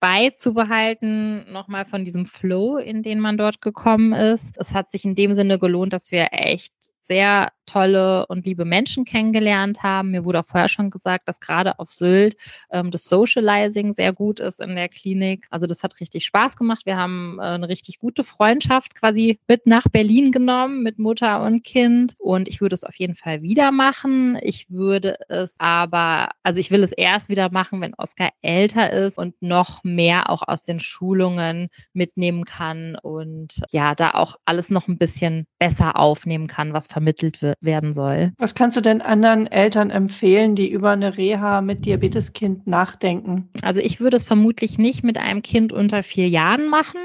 [0.00, 4.56] beizubehalten, nochmal von diesem Flow, in den man dort gekommen ist.
[4.58, 6.72] Es hat sich in dem Sinne gelohnt, dass wir echt
[7.04, 10.10] sehr tolle und liebe Menschen kennengelernt haben.
[10.10, 12.36] Mir wurde auch vorher schon gesagt, dass gerade auf Sylt
[12.70, 15.46] ähm, das Socializing sehr gut ist in der Klinik.
[15.50, 16.86] Also das hat richtig Spaß gemacht.
[16.86, 21.64] Wir haben äh, eine richtig gute Freundschaft quasi mit nach Berlin genommen mit Mutter und
[21.64, 24.38] Kind und ich würde es auf jeden Fall wieder machen.
[24.42, 29.18] Ich würde es aber, also ich will es erst wieder machen, wenn Oskar älter ist
[29.18, 34.88] und noch mehr auch aus den Schulungen mitnehmen kann und ja, da auch alles noch
[34.88, 38.32] ein bisschen besser aufnehmen kann, was vermittelt werden soll.
[38.38, 43.48] Was kannst du denn anderen Eltern empfehlen, die über eine Reha mit Diabeteskind nachdenken?
[43.62, 47.00] Also ich würde es vermutlich nicht mit einem Kind unter vier Jahren machen,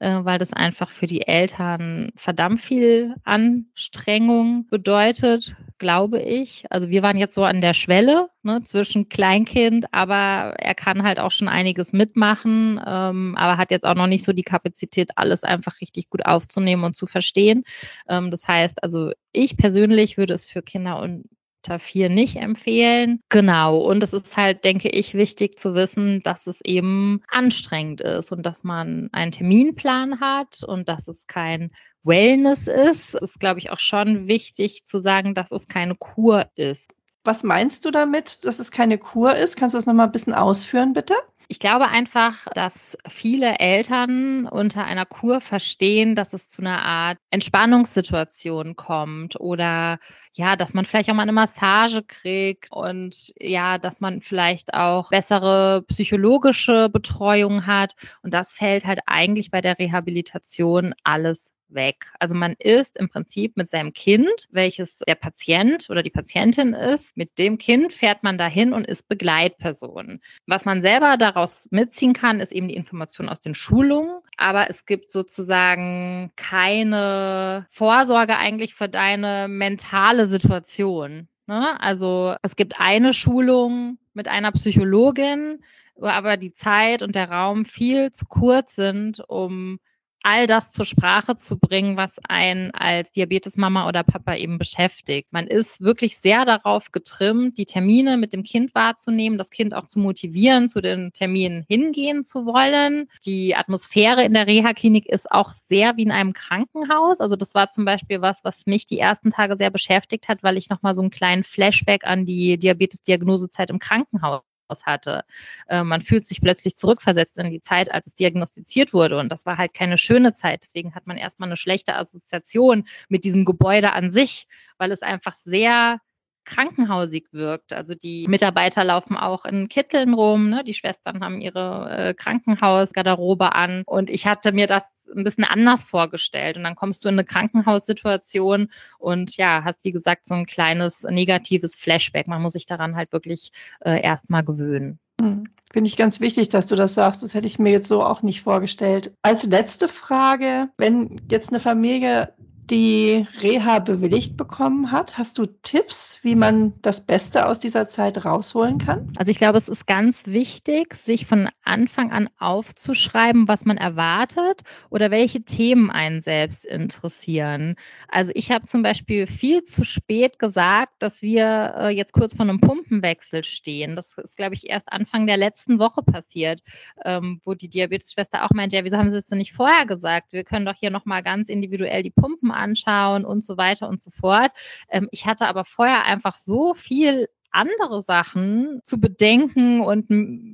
[0.00, 6.64] äh, weil das einfach für die Eltern verdammt viel Anstrengung bedeutet, glaube ich.
[6.70, 11.20] Also wir waren jetzt so an der Schwelle ne, zwischen Kleinkind, aber er kann halt
[11.20, 15.44] auch schon einiges mitmachen, ähm, aber hat jetzt auch noch nicht so die Kapazität, alles
[15.44, 17.62] einfach richtig gut aufzunehmen und zu verstehen.
[18.08, 23.20] Ähm, das heißt, also ich persönlich würde es für Kinder unter vier nicht empfehlen.
[23.28, 23.78] Genau.
[23.78, 28.44] Und es ist halt, denke ich, wichtig zu wissen, dass es eben anstrengend ist und
[28.44, 31.70] dass man einen Terminplan hat und dass es kein
[32.02, 33.14] Wellness ist.
[33.14, 36.90] Es ist, glaube ich, auch schon wichtig zu sagen, dass es keine Kur ist.
[37.24, 39.56] Was meinst du damit, dass es keine Kur ist?
[39.56, 41.14] Kannst du das nochmal ein bisschen ausführen, bitte?
[41.50, 47.16] Ich glaube einfach, dass viele Eltern unter einer Kur verstehen, dass es zu einer Art
[47.30, 49.98] Entspannungssituation kommt oder
[50.34, 55.08] ja, dass man vielleicht auch mal eine Massage kriegt und ja, dass man vielleicht auch
[55.08, 57.94] bessere psychologische Betreuung hat.
[58.22, 62.06] Und das fällt halt eigentlich bei der Rehabilitation alles weg.
[62.18, 67.16] Also man ist im Prinzip mit seinem Kind, welches der Patient oder die Patientin ist,
[67.16, 70.20] mit dem Kind fährt man dahin und ist Begleitperson.
[70.46, 74.86] Was man selber daraus mitziehen kann, ist eben die Information aus den Schulungen, aber es
[74.86, 81.28] gibt sozusagen keine Vorsorge eigentlich für deine mentale Situation.
[81.46, 81.80] Ne?
[81.80, 85.62] Also es gibt eine Schulung mit einer Psychologin,
[85.96, 89.80] wo aber die Zeit und der Raum viel zu kurz sind, um
[90.28, 95.32] all das zur Sprache zu bringen, was einen als Diabetesmama oder Papa eben beschäftigt.
[95.32, 99.86] Man ist wirklich sehr darauf getrimmt, die Termine mit dem Kind wahrzunehmen, das Kind auch
[99.86, 103.08] zu motivieren, zu den Terminen hingehen zu wollen.
[103.24, 107.20] Die Atmosphäre in der Reha-Klinik ist auch sehr wie in einem Krankenhaus.
[107.20, 110.58] Also das war zum Beispiel was, was mich die ersten Tage sehr beschäftigt hat, weil
[110.58, 114.42] ich nochmal so einen kleinen Flashback an die Diabetes-Diagnosezeit im Krankenhaus
[114.86, 115.24] hatte.
[115.68, 119.18] Äh, man fühlt sich plötzlich zurückversetzt in die Zeit, als es diagnostiziert wurde.
[119.18, 120.62] Und das war halt keine schöne Zeit.
[120.62, 124.46] Deswegen hat man erstmal eine schlechte Assoziation mit diesem Gebäude an sich,
[124.78, 126.00] weil es einfach sehr
[126.48, 127.72] krankenhausig wirkt.
[127.72, 130.64] Also die Mitarbeiter laufen auch in Kitteln rum, ne?
[130.64, 135.84] die Schwestern haben ihre äh, Krankenhausgarderobe an und ich hatte mir das ein bisschen anders
[135.84, 140.46] vorgestellt und dann kommst du in eine Krankenhaussituation und ja, hast wie gesagt so ein
[140.46, 142.28] kleines negatives Flashback.
[142.28, 144.98] Man muss sich daran halt wirklich äh, erstmal gewöhnen.
[145.20, 145.44] Hm.
[145.72, 147.22] Finde ich ganz wichtig, dass du das sagst.
[147.22, 149.12] Das hätte ich mir jetzt so auch nicht vorgestellt.
[149.22, 152.32] Als letzte Frage, wenn jetzt eine Familie
[152.70, 155.16] die Reha bewilligt bekommen hat.
[155.18, 159.12] Hast du Tipps, wie man das Beste aus dieser Zeit rausholen kann?
[159.16, 164.62] Also ich glaube, es ist ganz wichtig, sich von Anfang an aufzuschreiben, was man erwartet
[164.90, 167.76] oder welche Themen einen selbst interessieren.
[168.08, 172.44] Also ich habe zum Beispiel viel zu spät gesagt, dass wir äh, jetzt kurz vor
[172.44, 173.96] einem Pumpenwechsel stehen.
[173.96, 176.62] Das ist, glaube ich, erst Anfang der letzten Woche passiert,
[177.04, 180.32] ähm, wo die Diabetesschwester auch meint, ja, wieso haben Sie es denn nicht vorher gesagt?
[180.32, 184.10] Wir können doch hier nochmal ganz individuell die Pumpen anschauen und so weiter und so
[184.10, 184.52] fort.
[184.90, 190.06] Ähm, ich hatte aber vorher einfach so viel andere Sachen zu bedenken und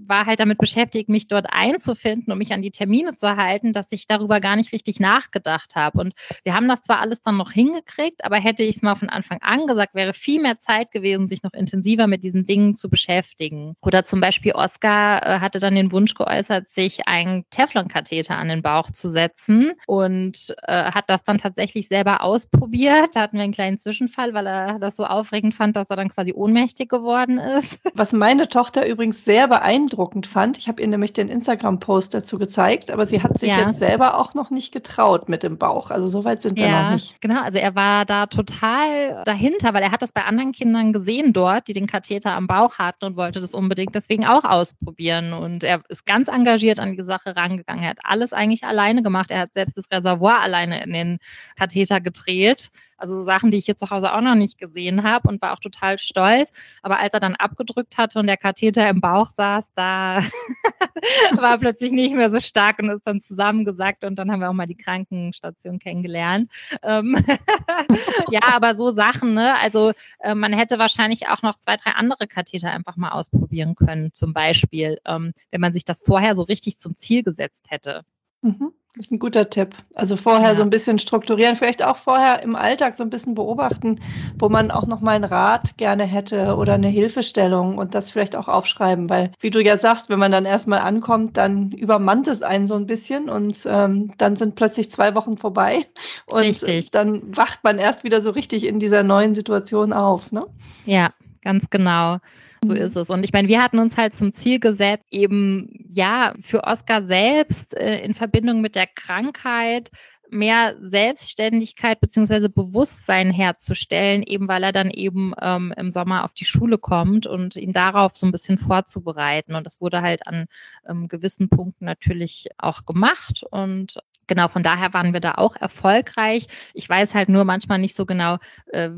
[0.09, 3.93] war halt damit beschäftigt, mich dort einzufinden und mich an die Termine zu halten, dass
[3.93, 6.01] ich darüber gar nicht richtig nachgedacht habe.
[6.01, 9.09] Und wir haben das zwar alles dann noch hingekriegt, aber hätte ich es mal von
[9.09, 12.89] Anfang an gesagt, wäre viel mehr Zeit gewesen, sich noch intensiver mit diesen Dingen zu
[12.89, 13.75] beschäftigen.
[13.81, 18.63] Oder zum Beispiel Oskar äh, hatte dann den Wunsch geäußert, sich einen Teflon-Katheter an den
[18.63, 23.17] Bauch zu setzen und äh, hat das dann tatsächlich selber ausprobiert.
[23.17, 26.09] Da hatten wir einen kleinen Zwischenfall, weil er das so aufregend fand, dass er dann
[26.09, 27.79] quasi ohnmächtig geworden ist.
[27.95, 32.91] Was meine Tochter übrigens sehr beeindruckend fand, ich habe ihr nämlich den Instagram-Post dazu gezeigt,
[32.91, 33.61] aber sie hat sich ja.
[33.61, 35.91] jetzt selber auch noch nicht getraut mit dem Bauch.
[35.91, 37.21] Also so weit sind wir ja, noch nicht.
[37.21, 41.33] Genau, also er war da total dahinter, weil er hat das bei anderen Kindern gesehen
[41.33, 45.33] dort, die den Katheter am Bauch hatten und wollte das unbedingt deswegen auch ausprobieren.
[45.33, 47.85] Und er ist ganz engagiert an die Sache rangegangen.
[47.85, 49.31] Er hat alles eigentlich alleine gemacht.
[49.31, 51.19] Er hat selbst das Reservoir alleine in den
[51.57, 52.71] Katheter gedreht.
[52.97, 55.53] Also so Sachen, die ich hier zu Hause auch noch nicht gesehen habe und war
[55.53, 56.51] auch total stolz.
[56.83, 60.21] Aber als er dann abgedrückt hatte und der Katheter im Bauch saß, da
[61.37, 64.55] war plötzlich nicht mehr so stark und ist dann zusammengesackt und dann haben wir auch
[64.55, 66.51] mal die Krankenstation kennengelernt.
[66.83, 67.17] Ähm
[68.31, 69.59] ja, aber so Sachen, ne?
[69.59, 74.13] Also äh, man hätte wahrscheinlich auch noch zwei, drei andere Katheter einfach mal ausprobieren können,
[74.13, 78.03] zum Beispiel, ähm, wenn man sich das vorher so richtig zum Ziel gesetzt hätte.
[78.43, 78.73] Mhm.
[78.97, 79.75] Das ist ein guter Tipp.
[79.97, 80.55] Also vorher ja.
[80.55, 84.01] so ein bisschen strukturieren, vielleicht auch vorher im Alltag so ein bisschen beobachten,
[84.39, 88.37] wo man auch noch mal einen Rat gerne hätte oder eine Hilfestellung und das vielleicht
[88.37, 92.43] auch aufschreiben, weil wie du ja sagst, wenn man dann erstmal ankommt, dann übermannt es
[92.43, 95.87] einen so ein bisschen und ähm, dann sind plötzlich zwei Wochen vorbei
[96.27, 96.93] und richtig.
[96.93, 100.31] dann wacht man erst wieder so richtig in dieser neuen Situation auf.
[100.31, 100.47] Ne?
[100.87, 101.11] Ja,
[101.43, 102.19] ganz genau.
[102.65, 102.79] So mhm.
[102.79, 103.11] ist es.
[103.11, 107.75] Und ich meine, wir hatten uns halt zum Ziel gesetzt, eben ja für Oscar selbst
[107.77, 109.91] äh, in Verbindung mit der Krankheit
[110.31, 116.45] mehr Selbstständigkeit beziehungsweise Bewusstsein herzustellen, eben weil er dann eben ähm, im Sommer auf die
[116.45, 119.55] Schule kommt und ihn darauf so ein bisschen vorzubereiten.
[119.55, 120.47] Und das wurde halt an
[120.89, 123.45] ähm, gewissen Punkten natürlich auch gemacht.
[123.51, 126.47] Und genau, von daher waren wir da auch erfolgreich.
[126.75, 128.39] Ich weiß halt nur manchmal nicht so genau,
[128.73, 128.91] äh,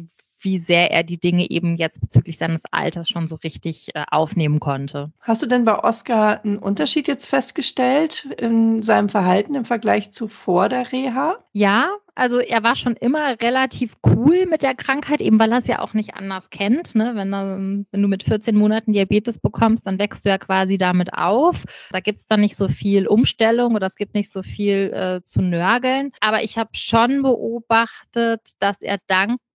[0.47, 4.61] wie sehr er die Dinge eben jetzt bezüglich seines Alters schon so richtig äh, aufnehmen
[4.61, 5.11] konnte.
[5.20, 10.28] Hast du denn bei Oscar einen Unterschied jetzt festgestellt in seinem Verhalten im Vergleich zu
[10.28, 11.36] vor der Reha?
[11.53, 15.66] Ja, also er war schon immer relativ cool mit der Krankheit, eben weil er es
[15.66, 16.94] ja auch nicht anders kennt.
[16.94, 17.12] Ne?
[17.14, 21.64] Wenn, wenn du mit 14 Monaten Diabetes bekommst, dann wächst du ja quasi damit auf.
[21.90, 25.22] Da gibt es dann nicht so viel Umstellung oder es gibt nicht so viel äh,
[25.24, 26.12] zu nörgeln.
[26.20, 28.99] Aber ich habe schon beobachtet, dass er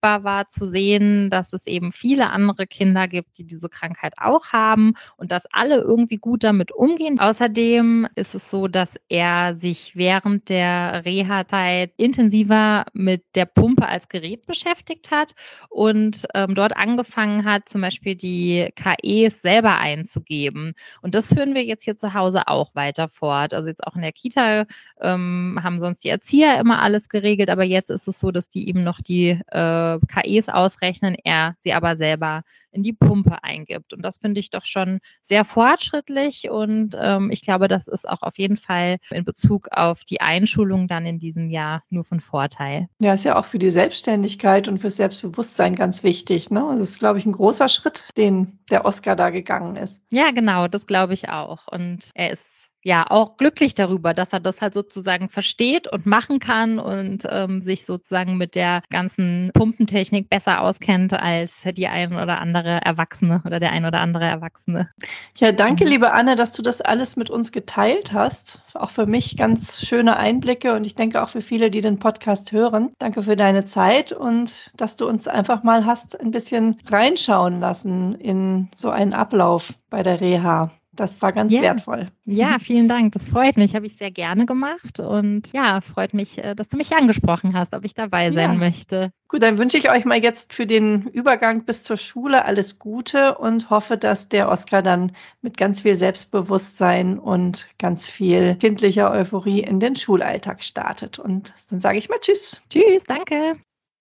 [0.01, 4.51] dankbar war zu sehen, dass es eben viele andere Kinder gibt, die diese Krankheit auch
[4.51, 7.19] haben und dass alle irgendwie gut damit umgehen.
[7.19, 14.09] Außerdem ist es so, dass er sich während der Reha-Zeit intensiver mit der Pumpe als
[14.09, 15.35] Gerät beschäftigt hat
[15.69, 20.73] und ähm, dort angefangen hat, zum Beispiel die KEs selber einzugeben.
[21.01, 23.53] Und das führen wir jetzt hier zu Hause auch weiter fort.
[23.53, 24.65] Also jetzt auch in der Kita
[24.99, 28.67] ähm, haben sonst die Erzieher immer alles geregelt, aber jetzt ist es so, dass die
[28.67, 33.93] eben noch die äh, KEs ausrechnen, er sie aber selber in die Pumpe eingibt.
[33.93, 38.21] Und das finde ich doch schon sehr fortschrittlich und ähm, ich glaube, das ist auch
[38.21, 42.87] auf jeden Fall in Bezug auf die Einschulung dann in diesem Jahr nur von Vorteil.
[42.99, 46.49] Ja, ist ja auch für die Selbstständigkeit und fürs Selbstbewusstsein ganz wichtig.
[46.49, 46.65] Ne?
[46.71, 50.01] Das ist, glaube ich, ein großer Schritt, den der Oscar da gegangen ist.
[50.09, 51.67] Ja, genau, das glaube ich auch.
[51.67, 56.39] Und er ist ja auch glücklich darüber, dass er das halt sozusagen versteht und machen
[56.39, 62.39] kann und ähm, sich sozusagen mit der ganzen Pumpentechnik besser auskennt als die ein oder
[62.39, 64.89] andere Erwachsene oder der ein oder andere Erwachsene.
[65.37, 65.91] Ja, danke, mhm.
[65.91, 68.63] liebe Anne, dass du das alles mit uns geteilt hast.
[68.73, 72.51] Auch für mich ganz schöne Einblicke und ich denke auch für viele, die den Podcast
[72.51, 72.91] hören.
[72.99, 78.15] Danke für deine Zeit und dass du uns einfach mal hast ein bisschen reinschauen lassen
[78.15, 80.71] in so einen Ablauf bei der Reha.
[80.93, 81.61] Das war ganz ja.
[81.61, 82.09] wertvoll.
[82.25, 83.13] Ja, vielen Dank.
[83.13, 83.75] Das freut mich.
[83.75, 84.99] Habe ich sehr gerne gemacht.
[84.99, 88.57] Und ja, freut mich, äh, dass du mich angesprochen hast, ob ich dabei sein ja.
[88.57, 89.11] möchte.
[89.29, 93.37] Gut, dann wünsche ich euch mal jetzt für den Übergang bis zur Schule alles Gute
[93.37, 99.61] und hoffe, dass der Oscar dann mit ganz viel Selbstbewusstsein und ganz viel kindlicher Euphorie
[99.61, 101.19] in den Schulalltag startet.
[101.19, 102.61] Und dann sage ich mal Tschüss.
[102.69, 103.55] Tschüss, danke.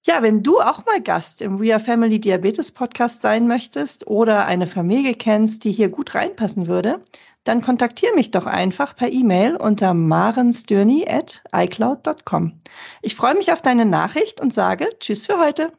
[0.07, 4.47] Ja, wenn du auch mal Gast im We Are Family Diabetes Podcast sein möchtest oder
[4.47, 7.05] eine Familie kennst, die hier gut reinpassen würde,
[7.45, 12.63] dann kontaktiere mich doch einfach per E-Mail unter marensdürny at icloud.com.
[13.03, 15.71] Ich freue mich auf deine Nachricht und sage Tschüss für heute.